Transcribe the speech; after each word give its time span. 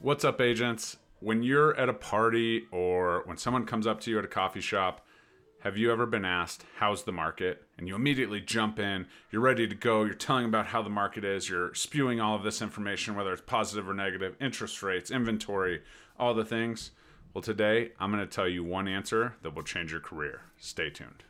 What's 0.00 0.24
up, 0.24 0.40
agents? 0.40 0.96
When 1.18 1.42
you're 1.42 1.74
at 1.74 1.88
a 1.88 1.92
party 1.92 2.66
or 2.70 3.22
when 3.24 3.36
someone 3.36 3.66
comes 3.66 3.84
up 3.84 4.00
to 4.02 4.12
you 4.12 4.20
at 4.20 4.24
a 4.24 4.28
coffee 4.28 4.60
shop, 4.60 5.04
have 5.62 5.76
you 5.76 5.90
ever 5.90 6.06
been 6.06 6.24
asked, 6.24 6.64
How's 6.76 7.02
the 7.02 7.10
market? 7.10 7.64
And 7.76 7.88
you 7.88 7.96
immediately 7.96 8.40
jump 8.40 8.78
in, 8.78 9.08
you're 9.32 9.42
ready 9.42 9.66
to 9.66 9.74
go, 9.74 10.04
you're 10.04 10.14
telling 10.14 10.44
about 10.44 10.66
how 10.66 10.82
the 10.82 10.88
market 10.88 11.24
is, 11.24 11.50
you're 11.50 11.74
spewing 11.74 12.20
all 12.20 12.36
of 12.36 12.44
this 12.44 12.62
information, 12.62 13.16
whether 13.16 13.32
it's 13.32 13.42
positive 13.44 13.88
or 13.88 13.94
negative, 13.94 14.36
interest 14.40 14.84
rates, 14.84 15.10
inventory, 15.10 15.82
all 16.16 16.32
the 16.32 16.44
things. 16.44 16.92
Well, 17.34 17.42
today 17.42 17.90
I'm 17.98 18.12
going 18.12 18.24
to 18.24 18.32
tell 18.32 18.48
you 18.48 18.62
one 18.62 18.86
answer 18.86 19.34
that 19.42 19.56
will 19.56 19.64
change 19.64 19.90
your 19.90 20.00
career. 20.00 20.42
Stay 20.58 20.90
tuned. 20.90 21.24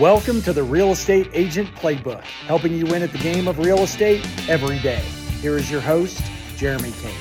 Welcome 0.00 0.42
to 0.42 0.52
the 0.52 0.64
Real 0.64 0.90
Estate 0.90 1.30
Agent 1.34 1.72
Playbook, 1.76 2.22
helping 2.22 2.76
you 2.76 2.84
win 2.84 3.04
at 3.04 3.12
the 3.12 3.18
game 3.18 3.46
of 3.46 3.60
real 3.60 3.78
estate 3.78 4.26
every 4.48 4.80
day. 4.80 5.00
Here 5.40 5.56
is 5.56 5.70
your 5.70 5.80
host, 5.80 6.20
Jeremy 6.56 6.90
Kane. 7.00 7.14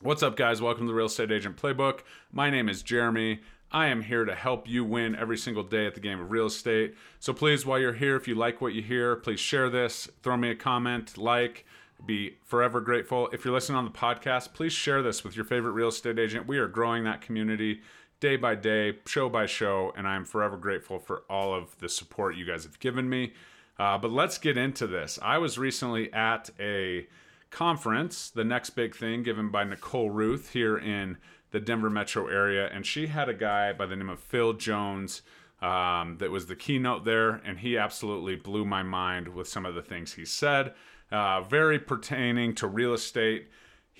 What's 0.00 0.24
up, 0.24 0.34
guys? 0.34 0.60
Welcome 0.60 0.86
to 0.86 0.88
the 0.88 0.96
Real 0.96 1.06
Estate 1.06 1.30
Agent 1.30 1.56
Playbook. 1.56 2.00
My 2.32 2.50
name 2.50 2.68
is 2.68 2.82
Jeremy. 2.82 3.38
I 3.70 3.86
am 3.86 4.02
here 4.02 4.24
to 4.24 4.34
help 4.34 4.68
you 4.68 4.84
win 4.84 5.14
every 5.14 5.38
single 5.38 5.62
day 5.62 5.86
at 5.86 5.94
the 5.94 6.00
game 6.00 6.18
of 6.18 6.32
real 6.32 6.46
estate. 6.46 6.96
So 7.20 7.32
please, 7.32 7.64
while 7.64 7.78
you're 7.78 7.92
here, 7.92 8.16
if 8.16 8.26
you 8.26 8.34
like 8.34 8.60
what 8.60 8.74
you 8.74 8.82
hear, 8.82 9.14
please 9.14 9.38
share 9.38 9.70
this, 9.70 10.08
throw 10.24 10.36
me 10.36 10.50
a 10.50 10.56
comment, 10.56 11.16
like, 11.16 11.64
be 12.04 12.36
forever 12.42 12.80
grateful. 12.80 13.28
If 13.32 13.44
you're 13.44 13.54
listening 13.54 13.78
on 13.78 13.84
the 13.84 13.92
podcast, 13.92 14.54
please 14.54 14.72
share 14.72 15.02
this 15.02 15.22
with 15.22 15.36
your 15.36 15.44
favorite 15.44 15.70
real 15.70 15.86
estate 15.86 16.18
agent. 16.18 16.48
We 16.48 16.58
are 16.58 16.66
growing 16.66 17.04
that 17.04 17.20
community 17.20 17.80
day 18.22 18.36
by 18.36 18.54
day, 18.54 18.96
show 19.04 19.28
by 19.28 19.44
show, 19.46 19.92
and 19.96 20.06
I'm 20.06 20.24
forever 20.24 20.56
grateful 20.56 21.00
for 21.00 21.24
all 21.28 21.52
of 21.52 21.76
the 21.80 21.88
support 21.88 22.36
you 22.36 22.44
guys 22.44 22.62
have 22.62 22.78
given 22.78 23.10
me. 23.10 23.32
Uh, 23.80 23.98
but 23.98 24.12
let's 24.12 24.38
get 24.38 24.56
into 24.56 24.86
this. 24.86 25.18
I 25.20 25.38
was 25.38 25.58
recently 25.58 26.10
at 26.12 26.48
a 26.60 27.08
conference, 27.50 28.30
the 28.30 28.44
next 28.44 28.70
big 28.70 28.94
thing, 28.94 29.24
given 29.24 29.50
by 29.50 29.64
Nicole 29.64 30.08
Rueth 30.08 30.50
here 30.50 30.78
in 30.78 31.18
the 31.50 31.58
Denver 31.58 31.90
metro 31.90 32.28
area, 32.28 32.70
and 32.72 32.86
she 32.86 33.08
had 33.08 33.28
a 33.28 33.34
guy 33.34 33.72
by 33.72 33.86
the 33.86 33.96
name 33.96 34.08
of 34.08 34.20
Phil 34.20 34.52
Jones. 34.52 35.22
Um, 35.60 36.18
that 36.18 36.30
was 36.32 36.46
the 36.46 36.56
keynote 36.56 37.04
there, 37.04 37.40
and 37.44 37.58
he 37.60 37.76
absolutely 37.76 38.34
blew 38.34 38.64
my 38.64 38.82
mind 38.82 39.28
with 39.28 39.46
some 39.46 39.64
of 39.64 39.76
the 39.76 39.82
things 39.82 40.14
he 40.14 40.24
said, 40.24 40.74
uh, 41.12 41.40
very 41.42 41.78
pertaining 41.78 42.54
to 42.56 42.66
real 42.66 42.94
estate 42.94 43.48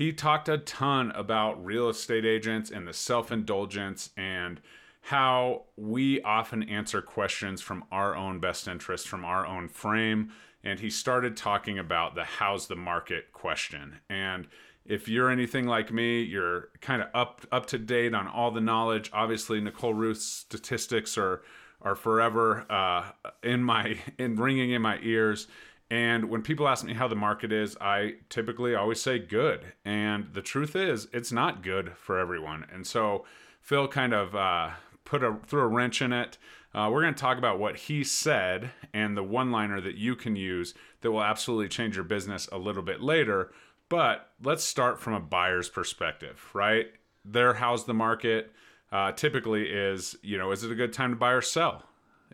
he 0.03 0.13
talked 0.13 0.49
a 0.49 0.59
ton 0.59 1.13
about 1.13 1.65
real 1.65 1.89
estate 1.89 2.25
agents 2.25 2.73
and 2.73 2.89
the 2.89 2.93
self 2.93 3.31
indulgence 3.31 4.11
and 4.17 4.61
how 5.03 5.63
we 5.77 6.21
often 6.23 6.65
answer 6.65 7.01
questions 7.01 7.63
from 7.63 7.85
our 7.93 8.17
own 8.17 8.41
best 8.41 8.67
interest, 8.67 9.07
from 9.07 9.25
our 9.25 9.47
own 9.47 9.69
frame. 9.69 10.33
And 10.65 10.81
he 10.81 10.91
started 10.91 11.37
talking 11.37 11.79
about 11.79 12.17
the 12.17 12.25
how's 12.25 12.67
the 12.67 12.75
market 12.75 13.33
question. 13.33 14.01
And 14.11 14.49
if 14.85 15.07
you're 15.07 15.31
anything 15.31 15.69
like 15.69 15.93
me, 15.93 16.23
you're 16.23 16.71
kind 16.81 17.01
of 17.01 17.09
up 17.15 17.47
up 17.53 17.67
to 17.67 17.79
date 17.79 18.13
on 18.13 18.27
all 18.27 18.51
the 18.51 18.61
knowledge. 18.61 19.09
Obviously, 19.13 19.61
Nicole 19.61 19.95
Rueth's 19.95 20.27
statistics 20.27 21.17
are 21.17 21.43
are 21.81 21.95
forever 21.95 22.67
uh, 22.69 23.05
in 23.45 23.63
my 23.63 23.99
in 24.19 24.35
ringing 24.35 24.73
in 24.73 24.83
my 24.83 24.99
ears. 25.01 25.47
And 25.93 26.31
when 26.31 26.41
people 26.41 26.67
ask 26.67 26.87
me 26.87 26.95
how 26.95 27.07
the 27.07 27.15
market 27.15 27.53
is, 27.53 27.77
I 27.79 28.15
typically 28.31 28.75
always 28.75 28.99
say 28.99 29.19
good. 29.19 29.75
And 29.85 30.33
the 30.33 30.41
truth 30.41 30.75
is, 30.75 31.07
it's 31.13 31.31
not 31.31 31.63
good 31.63 31.93
for 31.99 32.19
everyone. 32.19 32.65
And 32.73 32.87
so 32.87 33.27
Phil 33.61 33.87
kind 33.89 34.15
of 34.15 34.35
uh, 34.35 34.71
put 35.05 35.23
a 35.23 35.37
threw 35.47 35.61
a 35.61 35.67
wrench 35.67 36.01
in 36.01 36.15
it. 36.15 36.39
Uh, 36.75 36.89
we're 36.91 37.03
going 37.03 37.13
to 37.13 37.21
talk 37.21 37.37
about 37.37 37.59
what 37.59 37.77
he 37.77 38.03
said 38.05 38.71
and 38.95 39.15
the 39.15 39.23
one-liner 39.23 39.83
that 39.83 39.97
you 39.97 40.17
can 40.17 40.35
use 40.35 40.73
that 41.03 41.13
will 41.13 41.23
absolutely 41.23 41.69
change 41.69 41.95
your 41.95 42.07
business 42.07 42.49
a 42.51 42.57
little 42.57 42.83
bit 42.83 43.03
later. 43.03 43.53
But 43.91 44.31
let's 44.43 44.65
start 44.65 44.99
from 44.99 45.13
a 45.13 45.21
buyer's 45.21 45.69
perspective, 45.69 46.43
right? 46.55 46.87
Their 47.23 47.53
how's 47.53 47.85
the 47.85 47.93
market 47.93 48.51
uh, 48.91 49.13
typically 49.13 49.65
is, 49.65 50.17
you 50.23 50.39
know, 50.39 50.53
is 50.53 50.65
it 50.65 50.73
a 50.73 50.75
good 50.75 50.95
time 50.95 51.11
to 51.11 51.17
buy 51.17 51.33
or 51.33 51.43
sell? 51.43 51.83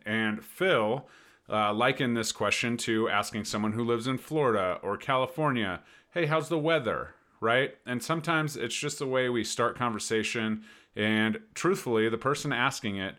And 0.07 0.45
Phil 0.45 1.09
uh, 1.51 1.73
liken 1.73 2.15
this 2.15 2.33
question 2.33 2.77
to 2.79 3.09
asking 3.09 3.45
someone 3.45 3.73
who 3.73 3.85
lives 3.85 4.07
in 4.07 4.19
Florida 4.19 4.79
or 4.83 4.97
California, 4.97 5.81
hey, 6.13 6.27
how's 6.27 6.49
the 6.49 6.59
weather? 6.59 7.15
Right? 7.41 7.77
And 7.87 8.03
sometimes 8.03 8.57
it's 8.57 8.75
just 8.75 8.99
the 8.99 9.07
way 9.07 9.29
we 9.29 9.45
start 9.45 9.79
conversation. 9.79 10.65
And 10.97 11.39
truthfully, 11.55 12.09
the 12.09 12.19
person 12.19 12.53
asking 12.53 12.97
it, 12.97 13.15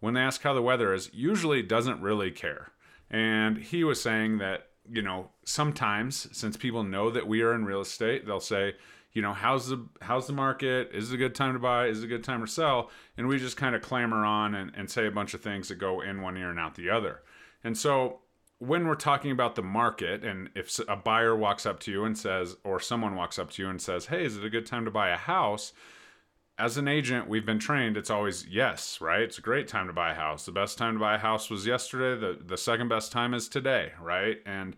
when 0.00 0.14
they 0.14 0.20
ask 0.20 0.42
how 0.42 0.54
the 0.54 0.62
weather 0.62 0.92
is, 0.94 1.10
usually 1.12 1.62
doesn't 1.62 2.00
really 2.00 2.30
care. 2.30 2.70
And 3.10 3.58
he 3.58 3.84
was 3.84 4.00
saying 4.00 4.38
that, 4.38 4.68
you 4.90 5.02
know, 5.02 5.30
sometimes 5.44 6.28
since 6.36 6.56
people 6.56 6.84
know 6.84 7.10
that 7.10 7.26
we 7.26 7.42
are 7.42 7.54
in 7.54 7.64
real 7.64 7.80
estate, 7.80 8.26
they'll 8.26 8.38
say, 8.38 8.74
you 9.12 9.22
know, 9.22 9.32
how's 9.32 9.68
the 9.68 9.86
how's 10.02 10.26
the 10.26 10.32
market? 10.32 10.90
Is 10.92 11.10
it 11.10 11.14
a 11.14 11.18
good 11.18 11.34
time 11.34 11.54
to 11.54 11.60
buy? 11.60 11.86
Is 11.86 12.02
it 12.02 12.06
a 12.06 12.08
good 12.08 12.24
time 12.24 12.40
to 12.40 12.50
sell? 12.50 12.90
And 13.16 13.28
we 13.28 13.38
just 13.38 13.56
kind 13.56 13.74
of 13.74 13.80
clamor 13.80 14.24
on 14.24 14.54
and, 14.56 14.72
and 14.76 14.90
say 14.90 15.06
a 15.06 15.10
bunch 15.10 15.34
of 15.34 15.40
things 15.40 15.68
that 15.68 15.76
go 15.76 16.00
in 16.00 16.20
one 16.20 16.36
ear 16.36 16.50
and 16.50 16.58
out 16.58 16.74
the 16.74 16.90
other. 16.90 17.22
And 17.64 17.76
so 17.76 18.20
when 18.58 18.86
we're 18.86 18.94
talking 18.94 19.30
about 19.30 19.56
the 19.56 19.62
market, 19.62 20.24
and 20.24 20.50
if 20.54 20.78
a 20.88 20.96
buyer 20.96 21.34
walks 21.34 21.66
up 21.66 21.80
to 21.80 21.90
you 21.90 22.04
and 22.04 22.16
says, 22.16 22.56
or 22.62 22.78
someone 22.78 23.16
walks 23.16 23.38
up 23.38 23.50
to 23.52 23.62
you 23.62 23.68
and 23.68 23.80
says, 23.80 24.06
hey, 24.06 24.24
is 24.24 24.36
it 24.36 24.44
a 24.44 24.50
good 24.50 24.66
time 24.66 24.84
to 24.84 24.90
buy 24.90 25.08
a 25.08 25.16
house? 25.16 25.72
As 26.56 26.76
an 26.76 26.86
agent, 26.86 27.28
we've 27.28 27.44
been 27.44 27.58
trained, 27.58 27.96
it's 27.96 28.10
always 28.10 28.46
yes, 28.46 29.00
right? 29.00 29.22
It's 29.22 29.38
a 29.38 29.42
great 29.42 29.66
time 29.66 29.88
to 29.88 29.92
buy 29.92 30.12
a 30.12 30.14
house. 30.14 30.46
The 30.46 30.52
best 30.52 30.78
time 30.78 30.94
to 30.94 31.00
buy 31.00 31.16
a 31.16 31.18
house 31.18 31.50
was 31.50 31.66
yesterday. 31.66 32.20
The, 32.20 32.44
the 32.44 32.56
second 32.56 32.88
best 32.88 33.10
time 33.10 33.34
is 33.34 33.48
today, 33.48 33.90
right? 34.00 34.38
And 34.46 34.76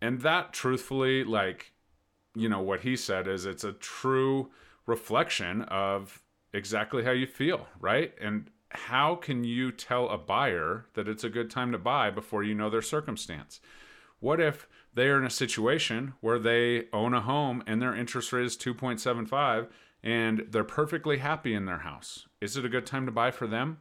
and 0.00 0.20
that 0.20 0.52
truthfully, 0.52 1.24
like, 1.24 1.72
you 2.36 2.48
know, 2.48 2.60
what 2.60 2.82
he 2.82 2.94
said 2.94 3.26
is 3.26 3.46
it's 3.46 3.64
a 3.64 3.72
true 3.72 4.50
reflection 4.86 5.62
of 5.62 6.22
exactly 6.52 7.02
how 7.02 7.10
you 7.10 7.26
feel, 7.26 7.66
right? 7.80 8.14
And 8.20 8.48
how 8.70 9.14
can 9.14 9.44
you 9.44 9.72
tell 9.72 10.08
a 10.08 10.18
buyer 10.18 10.86
that 10.94 11.08
it's 11.08 11.24
a 11.24 11.30
good 11.30 11.50
time 11.50 11.72
to 11.72 11.78
buy 11.78 12.10
before 12.10 12.42
you 12.42 12.54
know 12.54 12.68
their 12.68 12.82
circumstance? 12.82 13.60
What 14.20 14.40
if 14.40 14.68
they 14.94 15.08
are 15.08 15.18
in 15.18 15.24
a 15.24 15.30
situation 15.30 16.14
where 16.20 16.38
they 16.38 16.86
own 16.92 17.14
a 17.14 17.20
home 17.20 17.62
and 17.66 17.80
their 17.80 17.94
interest 17.94 18.32
rate 18.32 18.46
is 18.46 18.56
2.75 18.56 19.68
and 20.02 20.46
they're 20.50 20.64
perfectly 20.64 21.18
happy 21.18 21.54
in 21.54 21.66
their 21.66 21.78
house? 21.78 22.26
Is 22.40 22.56
it 22.56 22.64
a 22.64 22.68
good 22.68 22.86
time 22.86 23.06
to 23.06 23.12
buy 23.12 23.30
for 23.30 23.46
them? 23.46 23.78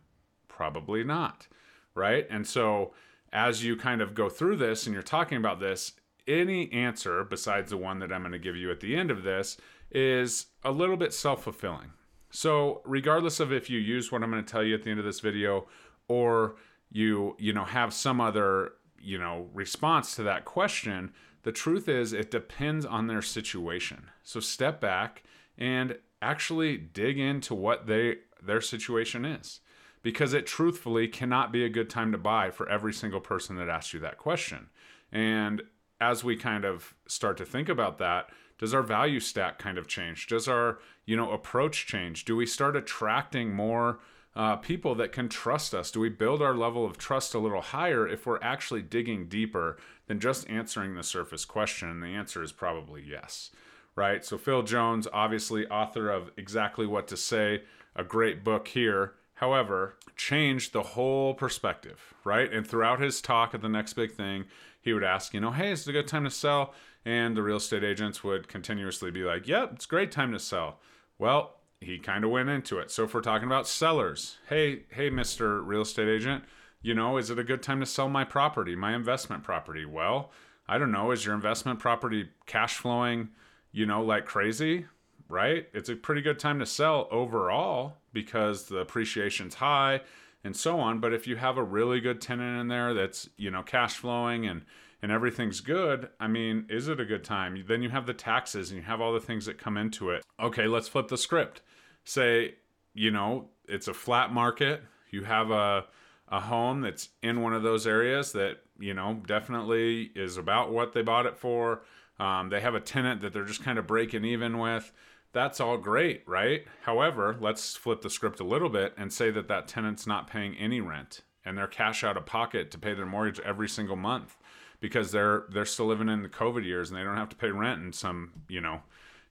Probably 0.48 1.04
not, 1.04 1.48
right? 1.94 2.26
And 2.30 2.48
so 2.48 2.94
as 3.34 3.64
you 3.64 3.76
kind 3.76 4.02
of 4.02 4.16
go 4.16 4.30
through 4.30 4.58
this 4.58 4.86
and 4.86 4.94
you're 4.94 5.04
talking 5.04 5.38
about 5.38 5.60
this, 5.60 5.94
any 6.28 6.72
answer 6.72 7.24
besides 7.24 7.72
the 7.72 7.78
one 7.78 8.00
that 8.00 8.12
I'm 8.12 8.22
going 8.22 8.32
to 8.32 8.40
give 8.40 8.56
you 8.56 8.72
at 8.72 8.80
the 8.80 8.96
end 8.96 9.12
of 9.12 9.24
this 9.24 9.58
is 9.92 10.48
a 10.64 10.72
little 10.72 10.98
bit 10.98 11.14
self 11.14 11.44
fulfilling. 11.44 11.92
So, 12.30 12.82
regardless 12.86 13.40
of 13.40 13.52
if 13.52 13.70
you 13.70 13.80
use 13.80 14.12
what 14.12 14.24
I'm 14.24 14.32
going 14.32 14.44
to 14.44 14.52
tell 14.52 14.64
you 14.64 14.76
at 14.76 14.84
the 14.84 14.90
end 14.90 15.00
of 15.00 15.06
this 15.06 15.20
video 15.20 15.68
or 16.08 16.56
you, 16.92 17.36
you 17.40 17.54
know, 17.54 17.64
have 17.64 17.94
some 17.94 18.20
other, 18.20 18.74
you 19.00 19.18
know, 19.18 19.48
response 19.54 20.16
to 20.16 20.24
that 20.24 20.46
question, 20.46 21.14
the 21.44 21.52
truth 21.52 21.88
is 21.88 22.14
it 22.14 22.32
depends 22.32 22.86
on 22.86 23.08
their 23.08 23.22
situation. 23.22 24.10
So, 24.24 24.40
step 24.40 24.82
back 24.82 25.24
and 25.58 25.98
actually 26.22 26.78
dig 26.78 27.20
into 27.20 27.56
what 27.56 27.88
they 27.88 28.18
their 28.44 28.62
situation 28.62 29.26
is 29.26 29.62
because 30.04 30.34
it 30.34 30.46
truthfully 30.46 31.08
cannot 31.08 31.52
be 31.52 31.66
a 31.66 31.70
good 31.70 31.90
time 31.90 32.12
to 32.12 32.18
buy 32.18 32.52
for 32.52 32.70
every 32.70 32.94
single 32.94 33.20
person 33.20 33.56
that 33.58 33.70
asks 33.70 33.94
you 33.94 34.00
that 34.00 34.18
question. 34.18 34.68
And 35.12 35.64
as 36.00 36.24
we 36.24 36.36
kind 36.36 36.66
of 36.66 36.94
start 37.08 37.38
to 37.38 37.46
think 37.46 37.70
about 37.70 37.98
that, 37.98 38.30
does 38.58 38.74
our 38.74 38.84
value 38.84 39.20
stack 39.20 39.60
kind 39.60 39.78
of 39.78 39.88
change? 39.88 40.28
Does 40.28 40.48
our 40.48 40.80
you 41.06 41.16
know 41.16 41.32
approach 41.32 41.86
change? 41.86 42.26
Do 42.26 42.36
we 42.36 42.46
start 42.46 42.76
attracting 42.76 43.54
more 43.54 44.00
uh, 44.36 44.56
people 44.58 44.94
that 44.96 45.12
can 45.12 45.30
trust 45.30 45.74
us? 45.74 45.92
Do 45.92 46.00
we 46.00 46.10
build 46.10 46.42
our 46.42 46.54
level 46.54 46.86
of 46.86 46.98
trust 46.98 47.34
a 47.34 47.40
little 47.40 47.62
higher 47.62 48.08
if 48.08 48.26
we're 48.26 48.42
actually 48.42 48.84
digging 48.84 49.28
deeper 49.28 49.78
than 50.08 50.20
just 50.20 50.48
answering 50.50 50.96
the 50.96 51.04
surface 51.04 51.46
question? 51.46 51.90
And 51.90 52.04
the 52.04 52.08
answer 52.08 52.44
is 52.44 52.52
probably 52.52 53.04
yes, 53.04 53.52
right? 53.96 54.24
So 54.24 54.38
Phil 54.38 54.64
Jones, 54.64 55.08
obviously 55.12 55.66
author 55.68 56.10
of 56.10 56.32
Exactly 56.38 56.86
What 56.86 57.08
to 57.08 57.18
Say, 57.18 57.64
a 57.96 58.04
great 58.04 58.44
book 58.44 58.68
here. 58.68 59.14
However, 59.36 59.98
changed 60.16 60.74
the 60.74 60.82
whole 60.82 61.36
perspective, 61.36 62.14
right? 62.24 62.52
And 62.52 62.66
throughout 62.66 63.00
his 63.00 63.22
talk 63.22 63.54
at 63.54 63.62
the 63.62 63.70
next 63.70 63.94
big 63.94 64.12
thing, 64.12 64.46
he 64.88 64.94
would 64.94 65.04
ask, 65.04 65.34
you 65.34 65.42
know, 65.42 65.52
hey, 65.52 65.72
is 65.72 65.86
it 65.86 65.90
a 65.90 65.94
good 65.94 66.08
time 66.08 66.24
to 66.24 66.30
sell? 66.30 66.74
And 67.04 67.36
the 67.36 67.44
real 67.44 67.58
estate 67.58 67.84
agents 67.84 68.24
would 68.24 68.48
continuously 68.48 69.12
be 69.12 69.24
like, 69.24 69.46
yep, 69.46 69.74
it's 69.74 69.84
a 69.84 69.90
great 69.90 70.14
time 70.14 70.32
to 70.32 70.40
sell. 70.40 70.80
Well, 71.20 71.58
he 71.82 72.00
kind 72.00 72.24
of 72.24 72.32
went 72.32 72.48
into 72.48 72.80
it. 72.80 72.90
So 72.90 73.04
if 73.04 73.14
we're 73.14 73.20
talking 73.20 73.48
about 73.48 73.68
sellers, 73.68 74.38
hey, 74.48 74.84
hey, 74.90 75.10
Mr. 75.10 75.62
Real 75.62 75.82
Estate 75.82 76.08
Agent, 76.08 76.46
you 76.82 76.94
know, 76.94 77.18
is 77.18 77.30
it 77.30 77.38
a 77.38 77.44
good 77.44 77.62
time 77.62 77.82
to 77.82 77.86
sell 77.86 78.08
my 78.08 78.24
property, 78.24 78.78
my 78.78 78.96
investment 78.96 79.44
property? 79.44 79.84
Well, 79.84 80.32
I 80.70 80.78
don't 80.78 80.94
know. 80.94 81.12
Is 81.12 81.26
your 81.26 81.36
investment 81.36 81.80
property 81.80 82.30
cash 82.46 82.76
flowing, 82.76 83.30
you 83.74 83.86
know, 83.86 84.02
like 84.02 84.26
crazy? 84.26 84.86
Right? 85.28 85.68
It's 85.74 85.90
a 85.90 85.98
pretty 85.98 86.22
good 86.22 86.40
time 86.40 86.60
to 86.60 86.66
sell 86.66 87.10
overall 87.12 87.98
because 88.14 88.68
the 88.68 88.78
appreciation's 88.78 89.56
high 89.56 90.00
and 90.44 90.56
so 90.56 90.80
on. 90.80 91.00
But 91.00 91.14
if 91.14 91.28
you 91.28 91.36
have 91.38 91.58
a 91.58 91.64
really 91.64 92.00
good 92.00 92.22
tenant 92.22 92.60
in 92.60 92.68
there 92.68 92.94
that's, 92.94 93.30
you 93.38 93.52
know, 93.52 93.64
cash 93.64 93.96
flowing 93.96 94.46
and 94.46 94.64
and 95.00 95.12
everything's 95.12 95.62
good, 95.62 96.10
I 96.20 96.28
mean, 96.28 96.66
is 96.70 96.88
it 96.88 97.00
a 97.00 97.06
good 97.06 97.24
time? 97.24 97.64
Then 97.68 97.84
you 97.84 97.90
have 97.90 98.08
the 98.08 98.16
taxes 98.16 98.72
and 98.72 98.80
you 98.80 98.86
have 98.86 99.00
all 99.00 99.14
the 99.14 99.20
things 99.20 99.46
that 99.46 99.60
come 99.60 99.78
into 99.78 100.10
it. 100.10 100.24
Okay, 100.40 100.66
let's 100.66 100.88
flip 100.88 101.08
the 101.08 101.20
script. 101.20 101.62
Say, 102.04 102.56
you 102.96 103.12
know, 103.12 103.50
it's 103.68 103.88
a 103.88 103.94
flat 103.94 104.34
market. 104.34 104.82
You 105.12 105.24
have 105.24 105.52
a 105.52 105.86
a 106.30 106.42
home 106.42 106.82
that's 106.82 107.10
in 107.22 107.42
one 107.42 107.54
of 107.54 107.64
those 107.64 107.88
areas 107.88 108.34
that 108.34 108.58
you 108.80 108.94
know 108.94 109.22
definitely 109.26 110.12
is 110.16 110.38
about 110.38 110.72
what 110.72 110.94
they 110.94 111.02
bought 111.02 111.26
it 111.26 111.38
for. 111.38 111.84
Um, 112.20 112.50
they 112.50 112.60
have 112.62 112.76
a 112.76 112.80
tenant 112.80 113.22
that 113.22 113.34
they're 113.34 113.46
just 113.46 113.64
kind 113.64 113.78
of 113.78 113.88
breaking 113.88 114.26
even 114.26 114.58
with. 114.58 114.92
That's 115.34 115.60
all 115.60 115.78
great, 115.78 116.24
right? 116.28 116.66
However, 116.84 117.36
let's 117.40 117.76
flip 117.76 118.02
the 118.02 118.10
script 118.10 118.40
a 118.40 118.46
little 118.46 118.70
bit 118.70 118.94
and 118.98 119.12
say 119.12 119.30
that 119.32 119.48
that 119.50 119.68
tenant's 119.68 120.08
not 120.08 120.28
paying 120.28 120.56
any 120.56 120.82
rent 120.82 121.22
and 121.46 121.58
they're 121.58 121.68
cash 121.68 122.04
out 122.04 122.18
of 122.18 122.26
pocket 122.26 122.72
to 122.72 122.78
pay 122.78 122.94
their 122.94 123.06
mortgage 123.06 123.40
every 123.42 123.70
single 123.70 123.96
month 123.96 124.38
because 124.80 125.12
they're 125.12 125.46
they're 125.50 125.66
still 125.66 125.88
living 125.88 126.10
in 126.10 126.24
the 126.24 126.30
COVID 126.30 126.64
years 126.64 126.90
and 126.90 126.98
they 126.98 127.04
don't 127.04 127.18
have 127.18 127.30
to 127.30 127.36
pay 127.36 127.50
rent 127.50 127.82
in 127.82 127.94
some 127.94 128.34
you 128.48 128.62
know 128.62 128.82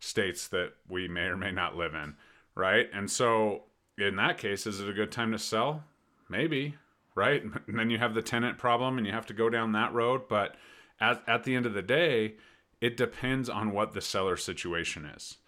states 0.01 0.49
that 0.49 0.73
we 0.89 1.09
may 1.09 1.23
or 1.23 1.37
may 1.37 1.51
not 1.51 1.77
live 1.77 1.95
in, 1.95 2.17
right? 2.55 2.89
And 2.93 3.11
so 3.11 3.65
in 3.99 4.17
that 4.17 4.39
case, 4.39 4.67
is 4.67 4.81
it 4.81 4.89
a 4.89 4.93
good 4.93 5.11
time 5.11 5.33
to 5.33 5.39
sell? 5.39 5.85
Maybe, 6.29 6.77
right? 7.15 7.43
And 7.67 7.79
then 7.79 7.91
you 7.91 7.99
have 7.99 8.15
the 8.15 8.23
tenant 8.23 8.59
problem 8.59 8.99
and 8.99 9.07
you 9.07 9.13
have 9.13 9.27
to 9.27 9.35
go 9.35 9.49
down 9.49 9.73
that 9.73 9.93
road. 9.93 10.29
But 10.29 10.57
at, 11.01 11.23
at 11.27 11.45
the 11.45 11.55
end 11.55 11.67
of 11.67 11.75
the 11.75 11.83
day, 11.83 12.35
it 12.81 12.97
depends 12.97 13.49
on 13.49 13.73
what 13.73 13.93
the 13.93 14.01
seller 14.01 14.37
situation 14.37 15.07
is, 15.07 15.39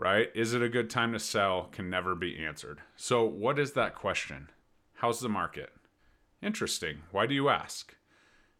right? 0.00 0.30
Is 0.34 0.54
it 0.54 0.62
a 0.62 0.68
good 0.68 0.88
time 0.88 1.12
to 1.12 1.18
sell? 1.18 1.68
Can 1.70 1.90
never 1.90 2.14
be 2.14 2.42
answered. 2.42 2.80
So, 2.96 3.22
what 3.22 3.58
is 3.58 3.72
that 3.72 3.94
question? 3.94 4.48
How's 4.94 5.20
the 5.20 5.28
market? 5.28 5.70
Interesting. 6.42 7.02
Why 7.12 7.26
do 7.26 7.34
you 7.34 7.50
ask? 7.50 7.94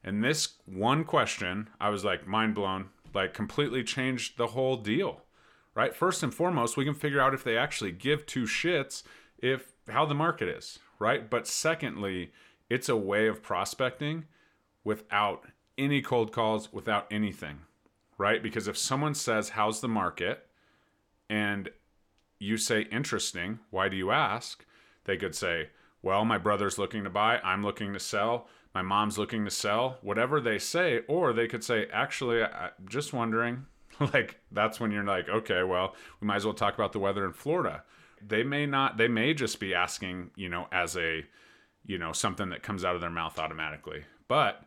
And 0.05 0.23
this 0.23 0.57
one 0.67 1.03
question, 1.05 1.71
I 1.81 1.89
was 1.89 2.05
like 2.05 2.27
mind 2.27 2.55
blown, 2.55 2.91
like 3.15 3.33
completely 3.33 3.83
changed 3.83 4.37
the 4.37 4.49
whole 4.49 4.77
deal, 4.77 5.23
right? 5.75 5.97
First 5.97 6.23
and 6.23 6.33
foremost, 6.33 6.77
we 6.77 6.85
can 6.85 6.95
figure 6.95 7.21
out 7.21 7.35
if 7.35 7.43
they 7.43 7.57
actually 7.57 7.93
give 7.93 8.27
two 8.27 8.45
shits 8.45 9.03
if 9.39 9.73
how 9.89 10.05
the 10.05 10.15
market 10.15 10.49
is, 10.49 10.79
right? 10.99 11.29
But 11.29 11.47
secondly, 11.47 12.33
it's 12.69 12.91
a 12.91 12.97
way 12.97 13.27
of 13.27 13.43
prospecting 13.43 14.27
without 14.85 15.47
any 15.79 16.03
cold 16.03 16.33
calls, 16.33 16.71
without 16.71 17.07
anything, 17.11 17.61
right? 18.19 18.43
Because 18.43 18.69
if 18.69 18.77
someone 18.77 19.15
says, 19.15 19.51
How's 19.51 19.81
the 19.81 19.89
market? 19.89 20.47
And 21.31 21.71
you 22.41 22.59
say, 22.59 22.82
Interesting, 22.91 23.61
why 23.71 23.88
do 23.88 23.97
you 23.97 24.11
ask? 24.11 24.67
They 25.05 25.17
could 25.17 25.35
say, 25.35 25.71
Well, 26.03 26.27
my 26.27 26.37
brother's 26.37 26.77
looking 26.77 27.05
to 27.05 27.11
buy, 27.11 27.38
I'm 27.38 27.65
looking 27.65 27.94
to 27.94 28.00
sell, 28.00 28.49
my 28.75 28.82
mom's 28.82 29.17
looking 29.17 29.44
to 29.44 29.50
sell, 29.50 29.99
whatever 30.03 30.41
they 30.41 30.59
say. 30.59 31.00
Or 31.09 31.32
they 31.32 31.47
could 31.47 31.65
say, 31.65 31.87
Actually, 31.93 32.43
I'm 32.43 32.73
just 32.87 33.12
wondering. 33.12 33.67
like, 34.12 34.41
that's 34.50 34.81
when 34.81 34.91
you're 34.91 35.05
like, 35.05 35.29
Okay, 35.29 35.62
well, 35.62 35.94
we 36.21 36.27
might 36.27 36.37
as 36.37 36.44
well 36.44 36.53
talk 36.53 36.75
about 36.75 36.93
the 36.93 36.99
weather 36.99 37.25
in 37.25 37.32
Florida. 37.32 37.85
They 38.27 38.43
may 38.43 38.67
not, 38.67 38.99
they 38.99 39.09
may 39.09 39.32
just 39.32 39.61
be 39.61 39.73
asking, 39.73 40.32
you 40.37 40.49
know, 40.49 40.67
as 40.73 40.97
a, 40.97 41.25
you 41.87 41.97
know, 41.97 42.12
something 42.12 42.50
that 42.50 42.62
comes 42.62 42.85
out 42.85 42.94
of 42.94 43.00
their 43.00 43.09
mouth 43.09 43.38
automatically. 43.38 44.03
But 44.29 44.62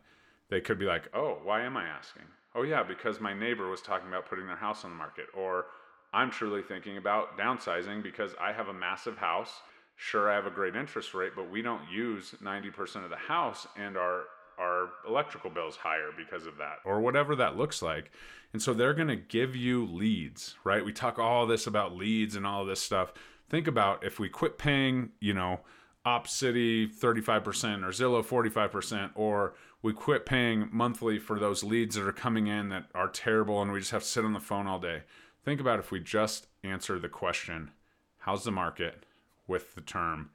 they 0.48 0.60
could 0.60 0.78
be 0.78 0.86
like, 0.86 1.08
oh, 1.14 1.38
why 1.44 1.62
am 1.62 1.76
I 1.76 1.84
asking? 1.84 2.24
Oh, 2.56 2.62
yeah, 2.62 2.82
because 2.82 3.20
my 3.20 3.34
neighbor 3.34 3.68
was 3.68 3.80
talking 3.80 4.08
about 4.08 4.28
putting 4.28 4.46
their 4.46 4.56
house 4.56 4.84
on 4.84 4.90
the 4.90 4.96
market. 4.96 5.26
Or 5.36 5.66
I'm 6.14 6.30
truly 6.30 6.62
thinking 6.62 6.96
about 6.96 7.36
downsizing 7.36 8.02
because 8.02 8.30
I 8.40 8.52
have 8.52 8.68
a 8.68 8.72
massive 8.72 9.18
house. 9.18 9.50
Sure, 9.96 10.30
I 10.30 10.34
have 10.36 10.46
a 10.46 10.50
great 10.50 10.76
interest 10.76 11.12
rate, 11.12 11.32
but 11.34 11.50
we 11.50 11.60
don't 11.60 11.82
use 11.90 12.36
90% 12.40 13.04
of 13.04 13.10
the 13.10 13.16
house 13.16 13.66
and 13.76 13.96
our 13.96 14.24
our 14.56 14.90
electrical 15.08 15.50
bills 15.50 15.74
higher 15.74 16.10
because 16.16 16.46
of 16.46 16.56
that 16.58 16.76
or 16.84 17.00
whatever 17.00 17.34
that 17.34 17.56
looks 17.56 17.82
like. 17.82 18.12
And 18.52 18.62
so 18.62 18.72
they're 18.72 18.94
going 18.94 19.08
to 19.08 19.16
give 19.16 19.56
you 19.56 19.84
leads, 19.84 20.54
right? 20.62 20.84
We 20.84 20.92
talk 20.92 21.18
all 21.18 21.44
this 21.44 21.66
about 21.66 21.96
leads 21.96 22.36
and 22.36 22.46
all 22.46 22.64
this 22.64 22.80
stuff. 22.80 23.12
Think 23.50 23.66
about 23.66 24.04
if 24.04 24.20
we 24.20 24.28
quit 24.28 24.56
paying, 24.56 25.10
you 25.18 25.34
know, 25.34 25.58
OpCity 26.06 26.94
35% 26.94 27.82
or 27.82 27.88
Zillow 27.88 28.24
45%, 28.24 29.10
or 29.16 29.54
we 29.82 29.92
quit 29.92 30.24
paying 30.24 30.68
monthly 30.70 31.18
for 31.18 31.40
those 31.40 31.64
leads 31.64 31.96
that 31.96 32.06
are 32.06 32.12
coming 32.12 32.46
in 32.46 32.68
that 32.68 32.84
are 32.94 33.08
terrible 33.08 33.60
and 33.60 33.72
we 33.72 33.80
just 33.80 33.90
have 33.90 34.02
to 34.02 34.08
sit 34.08 34.24
on 34.24 34.34
the 34.34 34.40
phone 34.40 34.68
all 34.68 34.78
day. 34.78 35.02
Think 35.44 35.60
about 35.60 35.78
if 35.78 35.90
we 35.90 36.00
just 36.00 36.46
answer 36.62 36.98
the 36.98 37.08
question, 37.08 37.70
how's 38.18 38.44
the 38.44 38.50
market 38.50 39.04
with 39.46 39.74
the 39.74 39.80
term 39.80 40.30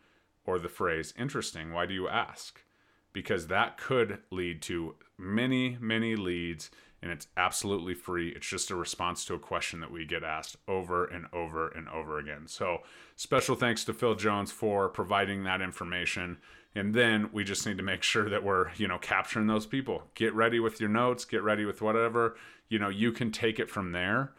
or 0.46 0.60
the 0.60 0.70
phrase, 0.70 1.14
interesting, 1.18 1.74
why 1.74 1.86
do 1.86 1.94
you 1.94 2.08
ask? 2.08 2.62
Because 3.12 3.48
that 3.48 3.78
could 3.78 4.20
lead 4.30 4.62
to 4.64 4.96
many, 5.18 5.78
many 5.80 6.16
leads 6.16 6.70
and 7.02 7.12
it's 7.12 7.28
absolutely 7.38 7.94
free. 7.94 8.30
It's 8.30 8.48
just 8.48 8.72
a 8.72 8.76
response 8.76 9.24
to 9.26 9.34
a 9.34 9.40
question 9.40 9.80
that 9.80 9.92
we 9.92 10.06
get 10.06 10.24
asked 10.24 10.58
over 10.68 11.06
and 11.06 11.28
over 11.32 11.70
and 11.70 11.88
over 11.88 12.20
again. 12.20 12.48
So, 12.48 12.80
special 13.16 13.56
thanks 13.56 13.86
to 13.86 13.94
Phil 13.94 14.16
Jones 14.16 14.52
for 14.52 14.90
providing 14.90 15.44
that 15.44 15.62
information. 15.62 16.38
And 16.76 16.94
then 16.94 17.30
we 17.32 17.44
just 17.44 17.66
need 17.66 17.78
to 17.78 17.84
make 17.84 18.04
sure 18.04 18.30
that 18.30 18.44
we're, 18.44 18.72
you 18.76 18.88
know, 18.88 19.00
capturing 19.00 19.48
those 19.48 19.66
people. 19.66 20.04
Get 20.14 20.34
ready 20.34 20.60
with 20.60 20.80
your 20.80 20.90
notes, 20.90 21.26
get 21.26 21.42
ready 21.42 21.66
with 21.66 21.82
whatever. 21.82 22.36
You 22.68 22.80
know, 22.80 22.90
you 22.90 23.12
can 23.12 23.32
take 23.32 23.60
it 23.60 23.70
from 23.70 23.92
there. 23.92 24.34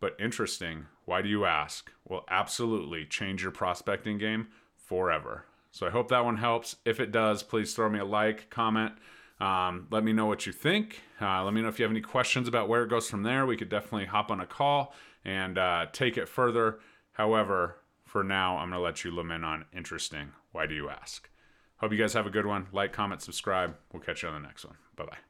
But 0.00 0.16
interesting, 0.18 0.86
why 1.04 1.22
do 1.22 1.28
you 1.28 1.44
ask? 1.44 1.92
Will 2.08 2.24
absolutely 2.28 3.04
change 3.04 3.42
your 3.42 3.52
prospecting 3.52 4.18
game 4.18 4.48
forever. 4.76 5.44
So 5.70 5.86
I 5.86 5.90
hope 5.90 6.08
that 6.08 6.24
one 6.24 6.38
helps. 6.38 6.76
If 6.84 6.98
it 6.98 7.12
does, 7.12 7.42
please 7.42 7.74
throw 7.74 7.88
me 7.88 8.00
a 8.00 8.04
like, 8.04 8.50
comment, 8.50 8.94
um, 9.40 9.86
let 9.90 10.04
me 10.04 10.12
know 10.12 10.26
what 10.26 10.46
you 10.46 10.52
think. 10.52 11.02
Uh, 11.20 11.42
let 11.44 11.54
me 11.54 11.62
know 11.62 11.68
if 11.68 11.78
you 11.78 11.84
have 11.84 11.92
any 11.92 12.00
questions 12.00 12.46
about 12.46 12.68
where 12.68 12.82
it 12.82 12.90
goes 12.90 13.08
from 13.08 13.22
there. 13.22 13.46
We 13.46 13.56
could 13.56 13.68
definitely 13.68 14.06
hop 14.06 14.30
on 14.30 14.40
a 14.40 14.46
call 14.46 14.94
and 15.24 15.56
uh, 15.56 15.86
take 15.92 16.18
it 16.18 16.28
further. 16.28 16.80
However, 17.12 17.76
for 18.04 18.22
now, 18.22 18.58
I'm 18.58 18.70
going 18.70 18.78
to 18.78 18.84
let 18.84 19.04
you 19.04 19.14
lament 19.14 19.44
on 19.44 19.64
interesting. 19.74 20.32
Why 20.52 20.66
do 20.66 20.74
you 20.74 20.90
ask? 20.90 21.28
Hope 21.76 21.92
you 21.92 21.98
guys 21.98 22.12
have 22.12 22.26
a 22.26 22.30
good 22.30 22.46
one. 22.46 22.66
Like, 22.72 22.92
comment, 22.92 23.22
subscribe. 23.22 23.76
We'll 23.92 24.02
catch 24.02 24.22
you 24.22 24.28
on 24.28 24.40
the 24.40 24.46
next 24.46 24.64
one. 24.64 24.76
Bye 24.96 25.06
bye. 25.06 25.29